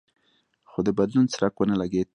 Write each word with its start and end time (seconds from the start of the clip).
خو 0.69 0.79
د 0.87 0.89
بدلون 0.97 1.25
څرک 1.33 1.53
ونه 1.57 1.75
لګېد. 1.81 2.09